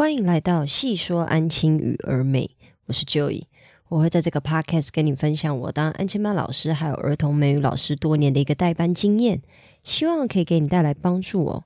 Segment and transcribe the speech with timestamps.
[0.00, 2.48] 欢迎来到细说安亲与儿美，
[2.86, 3.42] 我是 Joy，
[3.90, 9.42] 我会在这个 podcast 跟你分享我当安亲班老师还有儿童美语老师多年的一个代班经验，
[9.84, 11.64] 希望可以给你带来帮助哦。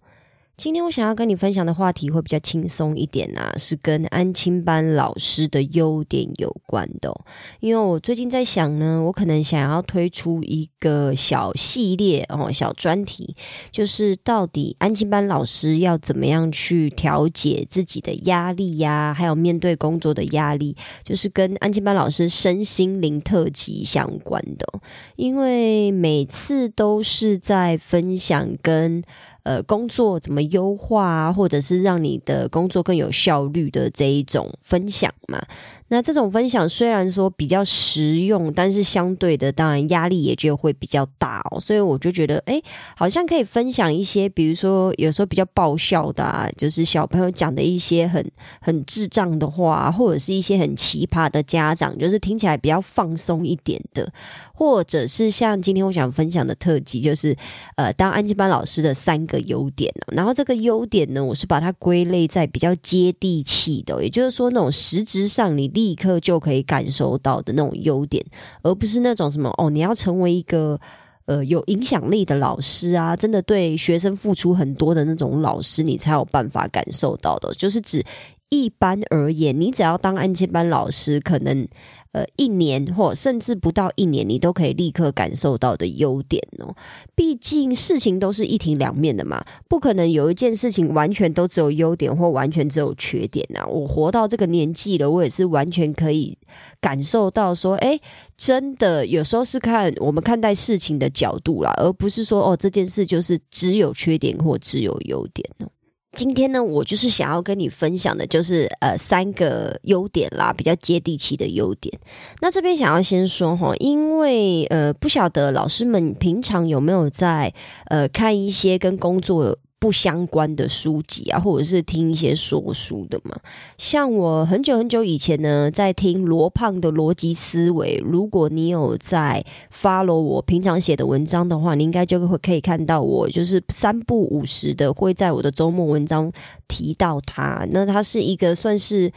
[0.56, 7.12] 今天我想要跟你分享的话题会比较轻松一点啊，是跟安亲班老师的优点有关的。
[7.58, 13.34] 因为我最近在想呢，我可能想要推出一个小系列哦，小专题，
[13.72, 24.80] 就是到底安亲班老师要怎么样去调节自己的压力呀，还有面对工作的压力，就是跟安亲班老师身心灵特辑相关的。
[25.16, 29.02] 因为每次都是在分享跟。
[29.44, 35.40] 呃，工作怎么优化啊，或者是让你的工作更有效率的这一种分享嘛？
[35.88, 41.60] 那这种分享虽然说比较实用，但是相对的，当然压力也就会比较大哦。
[41.60, 42.60] 所以我就觉得，哎，
[42.96, 48.24] 好像可以分享一些，比如说有时候比较爆笑的，啊，就是小朋友讲的一些很
[48.60, 54.10] 很智障的话，或者是一些很奇葩的家长，就是听起来比较放松一点的。
[54.56, 57.36] 或者是像今天我想分享的特辑，就是
[57.74, 68.24] 呃，当安静班老师的三个优点然后这个优点呢，我是把它归类在比较接地气的，也就是说那种实质上你立刻就可以感受到的那种优点，
[68.62, 70.80] 而不是那种什么哦，你要成为一个
[71.26, 77.52] 呃有影响力的老师啊，真的对学生付出很多的那种老师，你才有办法感受到的。
[77.54, 78.02] 就是指
[78.48, 81.68] 一般而言，你只要当安静班老师，可能。
[82.14, 86.72] 呃，一年或甚至不到一年，你都可以立刻感受到的优点哦。
[87.16, 93.66] 毕竟事情都是一体两面的嘛，不可能有一件事情完全都只有优点或完全只有缺点呐。
[93.66, 96.38] 我活到这个年纪了，我也是完全可以
[96.80, 97.98] 感受到说，哎，
[98.36, 105.66] 真的有时候是看我们看待事情的角度啦，而不是说哦，这件事就是只有缺点或只有优点哦。
[106.14, 111.92] 今天呢，我就是想要跟你分享的，就是呃三个优点啦，比较接地气的优点。
[112.40, 117.52] 那这边想要先说哈，因为呃不晓得老师们平常有没有在
[117.86, 119.58] 呃看一些跟工作。
[119.84, 123.36] 不相关的书籍啊，或者是听一些说书的嘛。
[123.76, 128.02] 像我很久很久以前呢，在听罗胖的逻辑思维。
[128.02, 136.32] 如果你有在 follow 我平常写的文章的话，你应该就会可以看到我就是三不五时的会在我的周末文章
[136.66, 137.68] 提到他。
[137.70, 139.12] 那他是一个算是。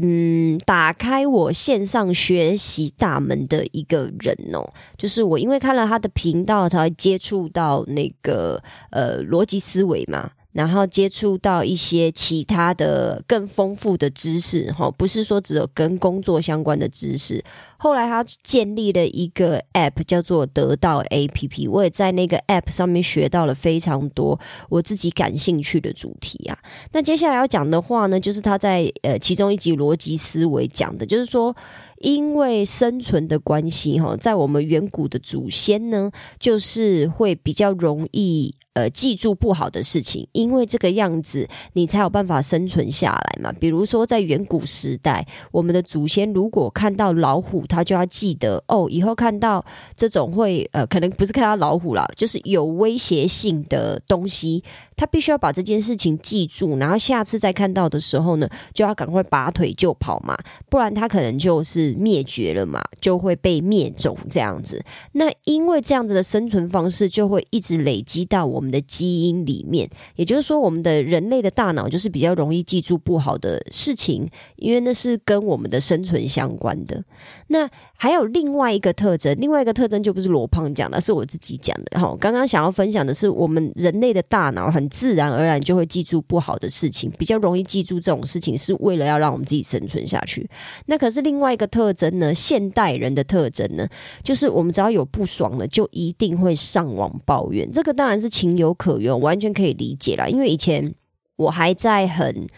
[0.00, 10.30] 嗯，打开我线上学习大门的一个人哦，就是我，因为看了他的频道，才会接触到那个呃逻辑思维嘛。
[10.58, 17.44] 然后接触到一些其他的更丰富的知识，哈，不是说只有跟工作相关的知识。
[17.76, 26.58] 后来他建立了一个 App，叫做得到 APP，我也在那个 App 上面学到了非常多我自己感兴趣的主题啊。
[26.90, 31.54] 那接下来要讲的话呢，就是他在呃其中一集逻辑思维讲的，就是说
[32.00, 38.54] 因为生存的关系，哈，在我们远古的祖先呢，就是会比较容易。
[38.74, 43.52] 呃，记住不好的事情，因为这个样子你才有办法生存下来嘛。
[43.58, 49.64] 比如说，在远古时代，我们的祖先如果看到老虎，他就要记得哦，以后看到
[49.96, 54.62] 这种会呃，可能不是看到老虎了，就是有威胁性的东西，
[54.94, 60.38] 他必须要把这件事情记住，然后下次再看到的时候呢，就要赶快拔腿就跑嘛，
[60.70, 64.80] 不然他可能就是灭绝了嘛，就会被灭种这样子。
[65.14, 68.68] 那因为这样子的生存方式，就会一直累积到我们。
[68.68, 77.02] 的基因里面，也就是说，我们的人类的大脑就是比较容易记住不好的事情，因为那是跟我们的生存相关的。
[77.46, 77.66] 那
[77.96, 81.98] 还有另外一个特征，另外一个特征就不是罗胖讲的，是我自己讲的。
[81.98, 90.48] 哈，刚刚想要分享的是，我们人类的大脑很自然而然就会记住不好的事情，比较容易记住这种事情，是为了要让我们自己生存下去。
[90.84, 92.34] 那可是另外一个特特征呢？
[92.34, 93.86] 现代人的特征呢，
[94.24, 97.70] 就是我们只要有不爽了，就一定会上网抱怨。
[97.70, 100.26] 这个当然是情有可原，完全可以理解啦。
[100.26, 100.92] 因为以前
[101.36, 102.48] 我还在很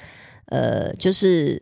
[0.46, 1.60] 呃，就是。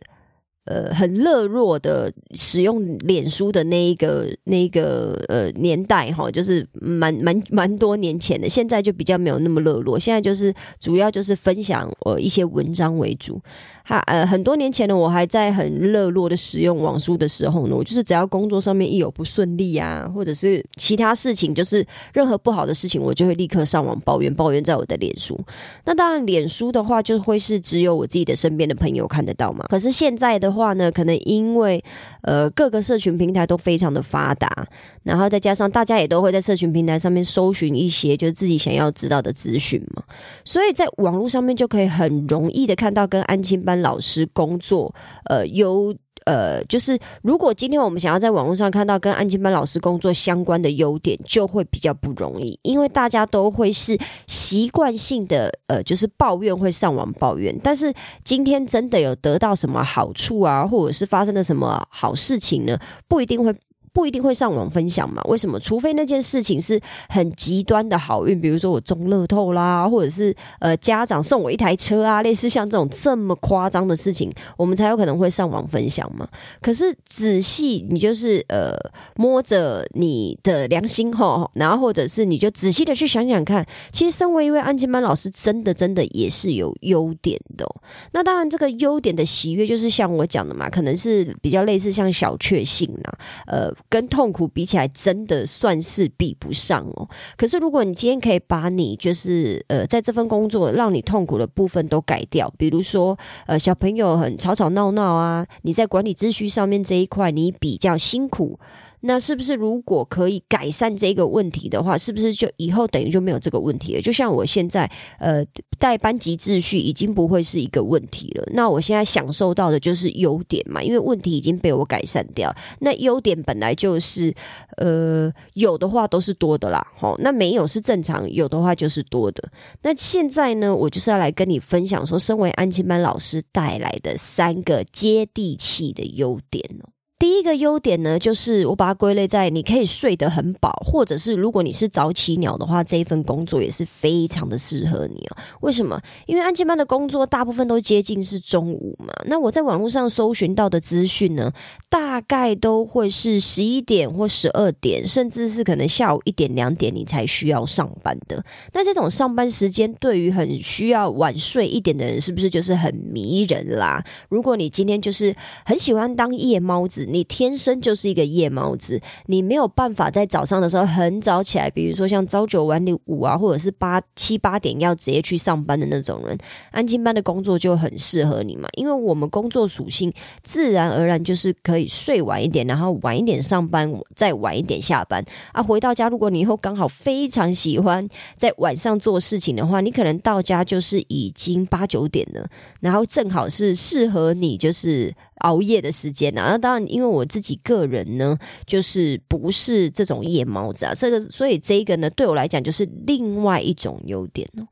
[0.69, 9.97] 呃，很热络的使用脸书的那一个那个呃年代哈，就是蛮蛮蛮多年前的，现在就比较没有那么热络。
[9.97, 13.41] 现在就是主要就是分享呃一些文章为主。
[13.83, 21.83] 哈呃，很多年前呢，我还在很热络的使用网书的时候呢，我就是只要工作上面一有不顺利啊，或者是其他事情，就是
[22.13, 25.39] 任何不好的事情，我就会立刻上网抱怨抱怨在我的脸书。
[25.85, 29.65] 那当然，脸书的话就会是只有我自己的身边的朋友看得到嘛。
[29.67, 31.81] 可是现在的话，话呢，可能因为
[32.23, 34.67] 呃各个社群平台都非常的发达，
[35.03, 40.03] 然后再加上大家也都会在社群平台上面搜寻一些就是自己想要知道的资讯嘛，
[40.43, 44.93] 所以在网络上面就可以很容易的看到跟安亲班老师工作
[45.25, 45.95] 呃有。
[46.29, 53.97] 呃，就是如果今天我们想要在网络上看到跟安静班老师工作相关的优点，就会比较不容易，因为大家都会是
[54.27, 57.91] 习惯性的呃，就是抱怨会上网抱怨，但是
[58.23, 62.77] 今天真的有得到什么好处啊，或者是发生了什么好事情呢？
[63.07, 63.51] 不一定会。
[63.99, 65.21] 不一定会上网分享嘛？
[65.25, 65.59] 为什么？
[65.59, 66.79] 除非那件事情是
[67.09, 76.25] 很极端的好运，比如说我中乐透啦，或者是呃家长送我一台车啊，类似像这种这么夸张的事情，我们才有可能会上网分享嘛。
[76.61, 78.73] 可是仔细你就是呃
[79.15, 87.67] 摸着你的良心哈，然后或者是你就仔细的去想想看，其实身为一位安静班老师，真的真的也是有优点的。
[88.13, 93.69] 那当然，这个优点的喜悦就是像我讲的嘛，可能是比较类似像小确幸啦，呃。
[93.89, 97.09] 跟痛苦比起来，真的算是比不上哦。
[97.35, 108.59] 可是，如果你今天可以把你就是呃，在这份工作让你痛苦的部分都改掉，比如说呃，小朋友很吵吵闹闹啊，你在管理秩序上面这一块你比较辛苦。
[109.01, 114.01] 那是不是如果可以改善这个问题的话，是不是就以后等于就没有这个问题了？
[114.01, 115.43] 就像我现在呃
[115.77, 118.43] 带班级秩序已经不会是一个问题了。
[118.53, 122.53] 那我现在享受到的就是优点嘛，因为问题已经被我改善掉。
[122.79, 124.33] 那优点本来就是
[124.77, 129.49] 呃有的话都是多的啦，好，那没有是正常，有的话就是多的。
[129.81, 136.89] 那现在呢，我就是要来跟你分享说，身为安亲班老师带来的三个接地气的优点哦。
[137.19, 145.37] 第一个优点呢，就是我把它归类在你可以睡得很饱，或者是如果你是早起鸟的话，这一份工作也是非常的适合你哦。
[145.59, 146.01] 为什么？
[146.27, 149.13] 因为安静班的工作大部分都接近是中午嘛。
[149.25, 151.51] 那我在网络上搜寻到的资讯呢，
[151.89, 158.41] 大概都会是十一点或十二点，甚至是可能下午一点两点你才需要上班的。
[158.71, 164.01] 那这种上班时间对于很需要晚睡一点的人，是不是就是很迷人啦？
[164.29, 165.35] 如果你今天就是
[165.65, 167.07] 很喜欢当夜猫子。
[167.11, 176.37] 你天生就是一个夜猫子，你没有办法在早上的时候很早起来，比如说像朝九晚五啊，或者是八七八点要直接去上班的那种人，
[176.71, 178.69] 安静班的工作就很适合你嘛。
[178.77, 180.11] 因为我们工作属性
[180.43, 185.61] 自然而然就是可以睡晚一点，然后晚一点上班，再晚一点下班啊。
[185.61, 188.07] 回到家，如果你以后刚好非常喜欢
[188.37, 192.47] 在晚上做事情的话，你可能到家就是已经八九点了，
[192.79, 195.13] 然后正好是适合你就是。
[195.39, 204.67] 熬夜的时间呐，那当然，因为我自己个人呢，就是不是这种夜猫子啊，这个所以这个呢，对我来讲就是另外一种优点哦。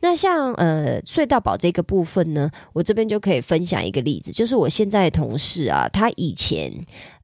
[0.00, 6.72] 那像呃睡到饱这个部分呢，我这边就可以分享一个例子，就是我现在的同事啊，他以前。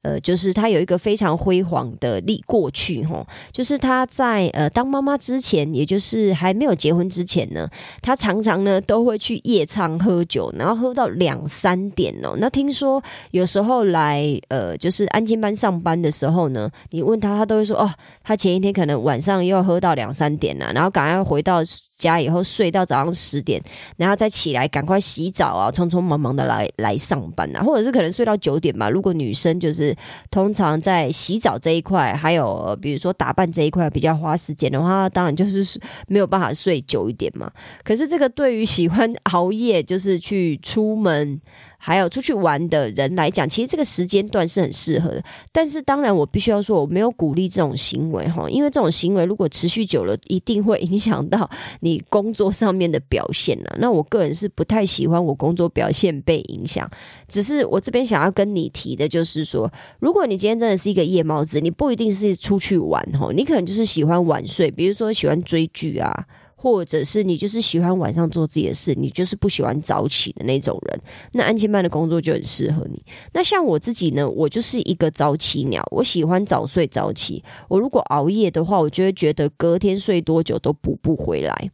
[0.03, 7.69] 呃，就是他有一个非常辉煌的历过去哈，就是他在呃当妈妈之前，也就是还没有结婚之前呢，
[8.01, 12.35] 他常常呢都会去夜唱喝酒，然后喝到两三点哦。
[12.39, 13.03] 那听说
[13.33, 17.91] 有时候来呃就是安静班上班的时候呢，你问他，他都会说哦，
[18.23, 21.59] 他前一天可能晚上又要喝到两三点了，然后赶快回到。
[21.99, 23.61] 家以后睡到早上十点，
[23.97, 28.89] 然后再起来赶快洗澡啊，匆匆忙忙的来来上班啊，或者是可能睡到九点吧。
[28.89, 29.95] 如果女生就是
[30.31, 37.51] 通常在洗澡这一块，还有比如说打扮这一块比较花时间的话，当然就是没有办法睡久一点嘛。
[37.83, 41.41] 可是这个对于喜欢熬夜，就是去出门。
[41.81, 45.23] 还有出去玩的人来讲，其实这个时间段是很适合的。
[45.53, 51.49] 但是当然，我必须要说，我没有鼓励这种行为哈，因为这种行为如果持续久了，一定会影响到
[51.81, 53.77] 你工作上面的表现了。
[53.79, 56.91] 那我个人是不太喜欢我工作表现被影响。
[57.29, 66.27] 只是我这边想要跟你提的，就是说，如果你今天真的是一个夜猫子，你不一定是出去玩哈，你可能就是喜欢晚睡，比如说喜欢追剧啊。
[66.61, 71.01] 或者是你就是喜欢晚上做自己的事，你就是不喜欢早起的那种人，
[71.35, 73.01] 那安亲班的工作就很适合你。
[73.33, 77.45] 那像我自己呢，我就是一个早起鸟，我喜欢早睡早起。
[77.69, 81.71] 我如果熬夜的话，我就会觉得隔天睡多久都补不回来。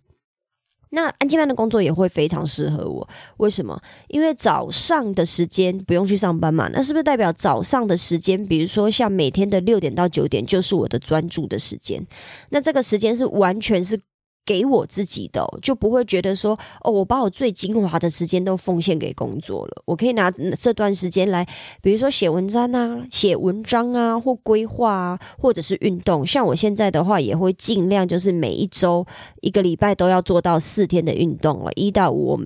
[0.90, 3.80] 那安亲班的工作也会非常适合我，为什么？
[4.08, 12.06] 因为早上的时间不用去上班嘛，那是不是代表早上的时间，比如说像每天的六点到九点，就是我的专注的时间？
[12.50, 13.98] 那这个时间是完全是。
[14.44, 19.82] 给我自己的，就不会觉得说哦，我把我最精华的时间都奉献给工作了。
[19.84, 21.46] 我可以拿这段时间来，
[21.80, 26.26] 比如说写文章啊、写文章啊，或规划啊，或者是运动。
[26.26, 29.06] 像我现在的话，也会尽量就是每一周
[29.40, 32.38] 一个礼拜都要做到四天的运动了，一到五。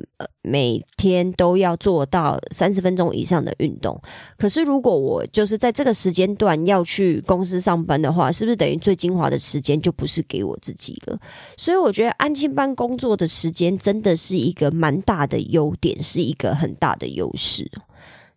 [0.49, 4.01] 每天都要做到三十分钟以上的运动。
[4.37, 11.19] 可是如果我就是在这个时间段要去公司上班的话，是不是等于最精华的时间就不是给我自己了？
[11.57, 17.71] 所以我觉得安静班工作的时间真的是一个蛮大的优点，是一个很大的优势。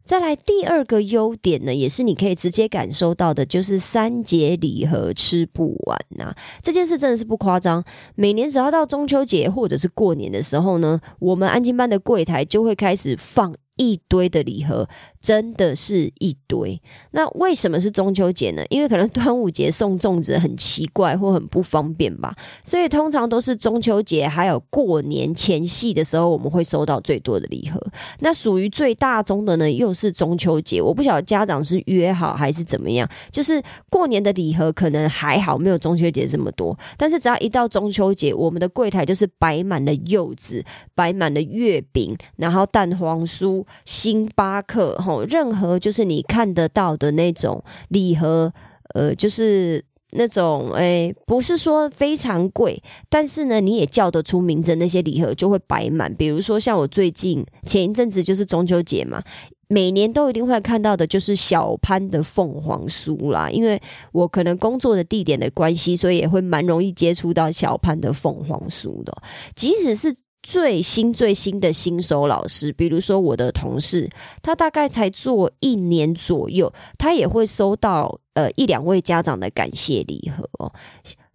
[0.03, 6.35] 再来第二个优点呢，也是你可以直接感受到的，就是三节礼盒吃不完呐。
[6.61, 7.83] 这件事真的是不夸张，
[8.15, 14.87] 每年只要到中秋节或者是过年的时候呢，我们安静班的柜台就会开始放一堆的礼盒。
[15.21, 16.81] 真的是一堆。
[17.11, 18.63] 那为什么是中秋节呢？
[18.69, 27.79] 因为可能端午节送粽子很奇怪或很不方便吧，所以通常都是中秋节还有过年前夕的时候，我们会收到最多的礼盒。
[28.19, 30.81] 那属于最大宗的呢，又是中秋节。
[30.81, 36.77] 我不晓得家长是约好还是怎么样，就是过年的礼盒可能还好，没有中秋节这么多。
[36.97, 40.63] 但是只要一到中秋节，我们的柜台就是摆满了柚子，
[40.95, 44.97] 摆满了月饼，然后蛋黄酥、星巴克。
[45.19, 48.51] 任何就是你看得到的那种礼盒，
[48.93, 56.13] 呃，就是那种诶，不是说非常贵，但是呢，你也叫得出名字，那些礼盒就会摆满。
[56.15, 59.23] 比如说像我最近前一阵子就是中秋节嘛，
[59.67, 63.49] 每年都一定会看到的，就是小潘的凤凰酥啦。
[63.49, 69.15] 因为我可能工作的地点的关系，所以也会蛮容易接触到小潘的凤凰酥的，
[69.55, 70.15] 即使是。
[70.43, 74.09] 最新最新的新手老师，比如说我的同事，
[74.41, 80.73] 他大概才做一年左右，他也会收到呃一两位家长的感谢礼盒哦。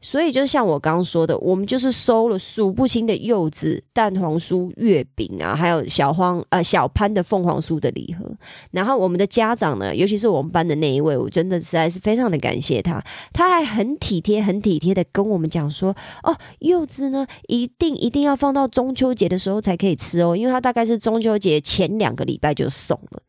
[0.08, 8.24] 所以，就像我刚刚说的，我们就是收了数不清的柚子、蛋黄酥、月饼啊，还有小黄呃小潘的凤凰酥的礼盒。
[8.70, 23.20] 然后，我们的家长呢，尤其是我们班的那一位，我真的实在是非常的感谢他，他还很体贴、很体贴的跟我们讲说：“哦，柚子呢，一定一定要放到中秋节的时候才可以吃哦，因为他大概是中秋节前两个礼拜就送了。”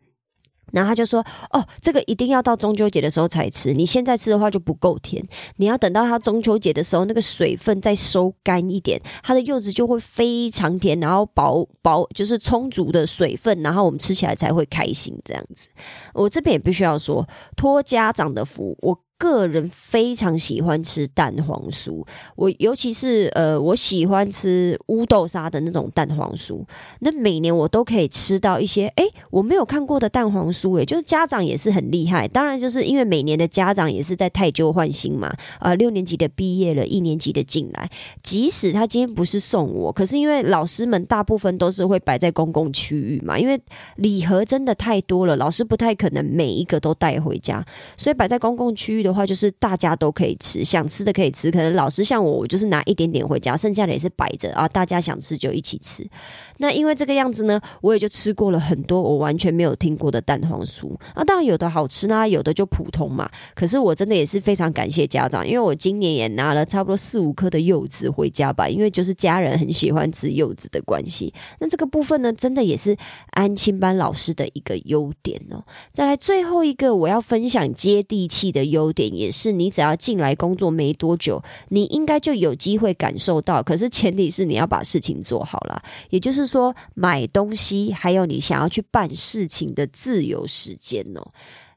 [0.71, 5.25] 然后他就说：“哦，这个一定要到中秋节的时候才吃，你现在吃的话就不够甜，
[5.57, 15.17] 你要等到它中秋节的时候，那个水分再收干一点，它的柚子就会非常甜，然后薄薄就是充足的水分，然后我们吃起来才会开心。
[15.23, 15.67] 这样子，
[16.13, 22.05] 我这边也必须要说，托家长的福，我。”个人非常喜欢吃蛋黄酥，
[22.35, 26.63] 我尤其是呃，我喜欢吃乌豆沙的那种蛋黄酥。
[26.99, 32.27] 那每年我都可以吃到一些哎，我没有看过的蛋黄酥，哎，就是家长也是很厉害。
[32.27, 35.35] 当然，就是因为每年的家长也是在太旧换新嘛。
[35.59, 37.89] 呃，六年级的毕业了，一年级的进来，
[38.21, 43.59] 即使他今天不是送我，可是因为老师们大部分都是会摆在公共区域嘛，因为
[43.95, 47.65] 礼盒真的太多了，老师不太可能每一个都带回家，
[47.97, 49.06] 所以摆在公共区域。
[49.07, 51.49] 的话就是大家都可以吃，想吃的可以吃。
[51.49, 54.67] 可能老师像我，我就是拿一点点回家，剩下的也是摆着啊。
[54.67, 56.07] 大家想吃就一起吃。
[56.57, 61.23] 那因为这个样子呢，我也就吃过了很多我完全没有听过的蛋黄酥啊。
[61.23, 63.29] 当然有的好吃呢，有的就普通嘛。
[63.53, 68.67] 可是我真的也是非常感谢家长，因为我今年也拿了差不多四五颗的柚子回家吧。
[68.67, 71.33] 因为就是家人很喜欢吃柚子的关系。
[71.59, 72.97] 那这个部分呢，真的也是
[73.31, 75.63] 安亲班老师的一个优点哦。
[75.93, 78.87] 再来最后一个，我要分享接地气的优。
[78.97, 81.39] 点也是，你只要进来工作没多久，
[81.69, 83.61] 你应该就有机会感受到。
[83.61, 91.21] 可是前提是你要把事情做好了，也就是说，买东西还有你想要去办事情的自由时间哦。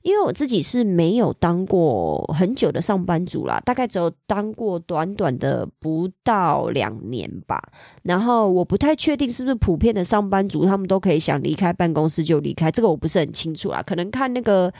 [0.02, 7.62] 因为我自己是没有当过很久的上班族啦，大概只有当过短短的不到两年吧。
[8.02, 13.82] 然后我不太确定是不是普遍的上班族，他们都可以想离开办公室就离开，这个我不是很清楚啦。
[13.82, 14.72] 可能看那个。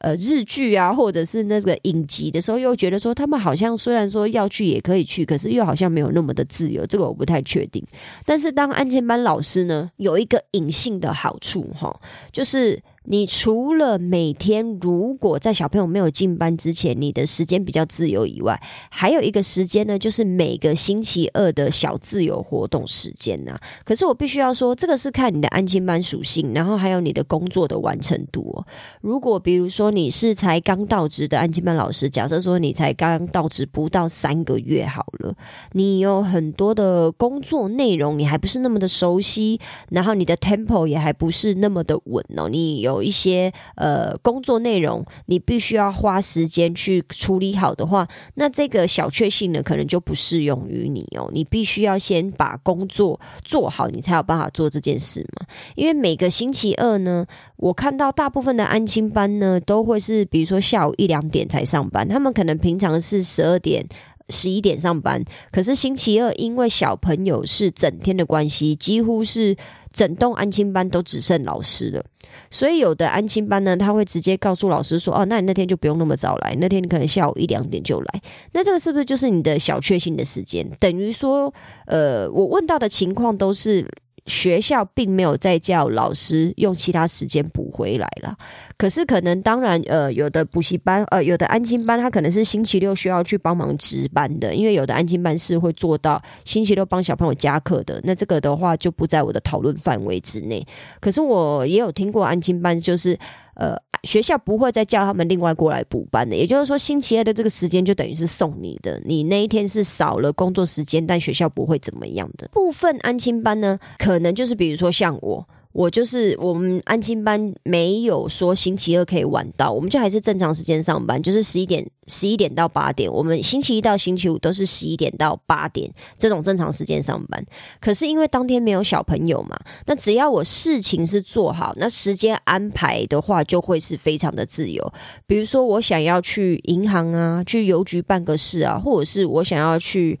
[0.00, 7.84] 呃，日剧啊，或者是那个影集的时候，又觉得说他们好像虽然说要去也可以去，可是又好像没有那么的自由，这个我不太确定。
[8.24, 11.94] 但是当安全班老师呢，有一个隐性的好处哈，
[12.32, 12.82] 就是。
[13.04, 23.58] 你除了每天如果在小朋友没有进班之前，你的时间比较自由以外，还有一个时间呢，就是每个星期二的小自由活动时间呐。
[23.82, 28.52] 可是我必须要说，这个是看你的安亲班属性，然后还有你的工作的完成度。
[28.54, 28.66] 哦
[29.00, 35.34] 如果比如说你是才刚到职的安亲班老师，假设说你才刚到职不到三个月好了，
[35.72, 42.97] 你有很多的工作内容，你还不是那么的熟悉，然后你的 tempo 也还不是那么的稳哦，你有。
[42.98, 51.30] 有一些呃工作内容，你必须要花时间去处理好的话，那这个小确幸呢，可能就不适用于你哦。
[51.32, 55.46] 你必须要先把工作做好，你才有办法做这件事嘛。
[55.76, 57.24] 因为每个星期二呢，
[57.56, 63.86] 我看到大部分的安亲班呢，都会是比如说下午一两点才上班，他们可能平常是十二点。
[64.30, 69.56] 十一点上班，可是星期二因为小朋友是整天的关系，几乎是
[69.92, 72.04] 整栋安亲班都只剩老师了。
[72.50, 80.68] 所以有的安亲班呢，他会直接告诉老师说：“哦，那你那天就不用那么早来，那天你可能下午一两点就来。”那这个是不是就是你的小确幸的时间？
[80.80, 81.52] 等于说，
[81.86, 83.86] 呃，我问到的情况都是。
[84.26, 88.36] 学校并没有再叫老师用其他时间补回来了，
[88.76, 100.66] 可是可能当然，呃，有的补习班，呃，有的安亲班，他可能是星期六需要去帮忙值班的，因为有的安亲班是会做到星期六帮小朋友加课的，那这个的话就不在我的讨论范围之内。
[101.00, 103.18] 可是我也有听过安亲班，就是。
[103.58, 112.48] 呃，学校不会再叫他们另外过来补班的，也就是说，星期二的这个时间就等于是送你的，你那一天是少了工作时间，但学校不会怎么样的。
[112.52, 115.46] 部分安心班呢，可能就是比如说像我。
[115.72, 123.08] 我就是我们安亲班没有说星期二可以晚到，我们就还是正常时间上班，就是十一点十一点到八点。
[123.12, 127.44] 我们星期一到星期五都是十一点到八点这种正常时间上班。
[127.80, 129.56] 可是因为当天没有小朋友嘛，
[129.86, 134.92] 那只要我事情是做好，那时间安排的话就会是非常的自由。
[135.26, 140.18] 比如说我想要去银行啊，去邮局办个事啊，或者是我想要去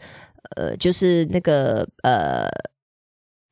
[0.56, 2.46] 呃，就是那个呃。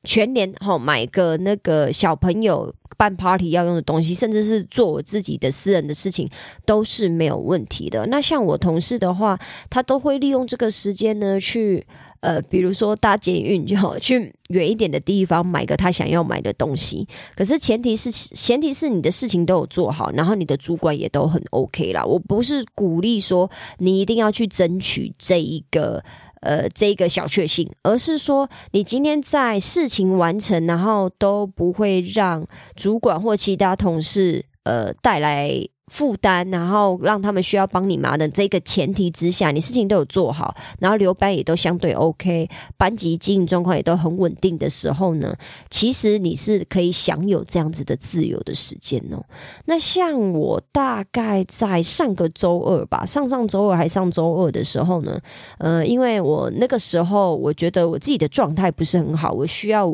[0.07, 6.27] 全年哈买个那个小朋友办 party 要用的东西，甚至是做我自己的私人的事情，
[6.65, 8.07] 都是没有问题的。
[8.07, 9.37] 那像我同事的话，
[9.69, 11.85] 他都会利用这个时间呢，去
[12.21, 17.05] 呃，比如说搭捷运就好， 去远一点的地方买个他想要买的东西。
[17.35, 22.03] 可是前提是前提是你的事情都有做好，然后你的主管也都很 OK 啦。
[22.03, 26.03] 我不是鼓励说你一定要去争取这一个。
[26.41, 35.67] 呃，这个小确幸，而是说你今天在事情完成，然后都不会让主管或其他同事呃带来。
[35.87, 45.33] 负担，然后让他们需要帮你忙的这个前提之下，你事情都有做好，然后留班也都相对 OK，班级经营状况也都很稳定的时候呢，
[45.69, 49.23] 其实你是可以享有这样子的自由的时间哦。
[49.65, 55.17] 那像我大概在上个周二吧，上上周二还上周二的时候呢，
[55.57, 59.89] 呃，因为我那个时候我觉得我自己的状态不是很好，我需要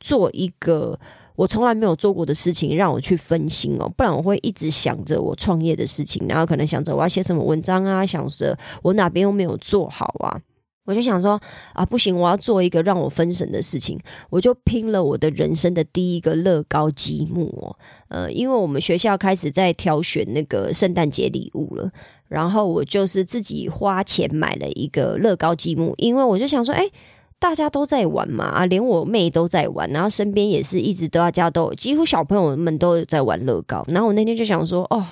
[0.00, 0.98] 做一个。
[1.36, 10.40] 我从来没有做过的事情，让我去分心哦，不然我会一直想着我创业的事情，然后可能想着我要写什么文章啊，想着我哪边又没有做好啊，
[10.86, 11.40] 我就想说
[11.74, 13.98] 啊，不行，我要做一个让我分神的事情，
[14.30, 17.76] 我就拼了我的人生的第一个乐高积木哦，
[18.08, 21.90] 呃，因为我们学校开始在挑选那个圣诞节礼物了，
[22.28, 26.88] 然后我就是自己花钱买了一个乐高积木，因为我就想说，哎。
[27.38, 35.04] 大家都在玩嘛啊，连我妹都在玩，然后身边也是一直都大家都几乎小朋友们都在玩乐高，然后我那天就想说，哦，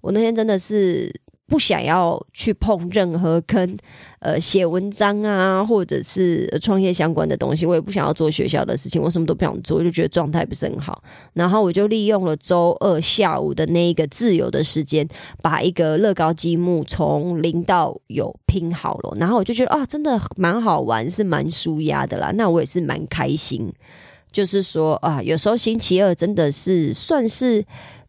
[0.00, 1.12] 我那天真的是。
[1.46, 3.76] 不想要去碰任何跟
[4.18, 11.02] 呃写文章啊，或者是创业相关的东西，我也不想要做学校的事情，我什么都不想做，就觉得状态不是很好。
[11.34, 15.06] 然后我就利用了周二下午的那一个自由的时间，
[15.40, 19.16] 把一个乐高积木从零到有拼好了。
[19.20, 22.32] 然后我就觉得啊，真的蛮好玩，是蛮舒压的啦。
[22.34, 23.72] 那我也是蛮开心，
[24.30, 27.64] 就是说啊，有时候星期二真的是算是。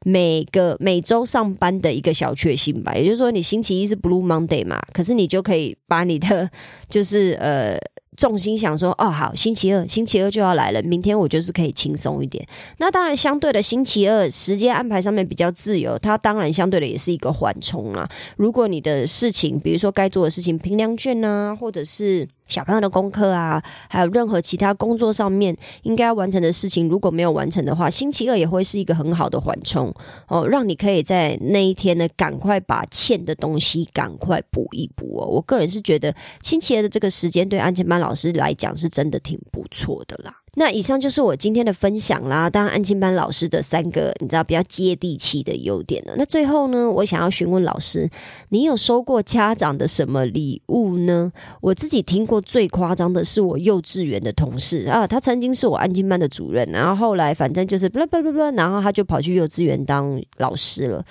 [0.06, 6.50] 每个每周上班的一个小确幸吧，也就是说，你星期一是 Blue Monday 嘛，可是你就可以把你的
[6.88, 7.78] 就是呃
[8.16, 12.48] 重心想说，哦，好，星期二，星期二就要来了，明天我就是可以轻松一点。
[12.78, 18.08] 那当然，相对的，星期二时间安排上面比较自由，它当然相对的也是一个缓冲啦。
[18.38, 22.26] 如果你的事情，比如说该做的事情，评量卷啊，或者是。
[22.48, 29.94] 小朋友的功课啊，还有任何其他工作上面应该完成的事情，如果没有完成的话，星期二也会是一个很好的缓冲
[30.28, 35.28] 哦，让你可以在那一天呢，赶快把欠的东西赶快补一补哦。
[35.28, 40.34] 我个人是觉得星期二的这个时间对安全班老师来讲是真的挺不错的啦。
[40.60, 42.50] 那以上就是我今天的分享啦。
[42.50, 46.16] 当然，安亲班老师的三个你知道比较接地气的优点了。
[46.18, 48.10] 那最后呢，我想要询问老师，
[48.50, 51.32] 你有收过家长的什么礼物呢？
[51.62, 61.06] 我自己听过最夸张的是我幼稚园的同事啊，他曾经是我安亲班的主任，然后后来反正就是不不不不，然后他就跑去幼稚园当老师了。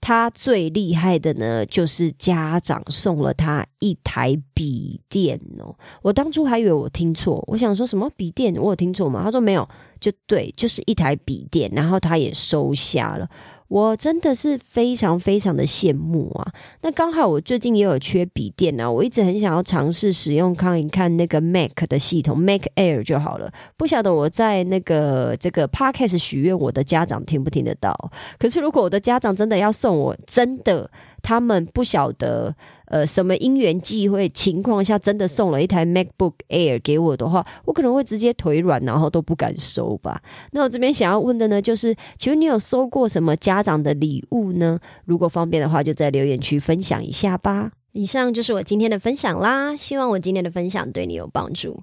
[0.00, 5.76] 他最厉害的呢，就是家长送了他一台笔电哦。
[6.02, 9.22] 我当初还以为我听错，我想说什么笔电，我有听错吗？
[9.22, 9.68] 他说没有，
[10.00, 13.28] 就对，就是一台笔电，然后他也收下了。
[13.70, 16.52] 我真的是非常非常的羡慕啊！
[16.82, 23.52] 那刚好我最近也有缺笔电啊，我一直很想要尝试使用看一看那个 Mac 的系统，Mac Air 就好了。
[23.76, 28.10] 不晓得我在那个这个 Podcast 许愿，我的家长听不听得到？
[28.40, 30.90] 可是如果我的家长真的要送我真的
[31.22, 32.54] 他们不晓得
[32.86, 40.20] 呃什么因缘际会情况下，真的送了一台 MacBook Air 给我的话，我可能会直接腿软，然后都不敢收吧。
[40.52, 44.78] 那我这边想要问的呢，就是请问你有收过什么家长的礼物呢？
[45.04, 47.72] 如果方便的话，就在留言区分享一下吧。
[47.92, 51.82] 以上就是我今天的分享啦，希望我今天的分享对你有帮助。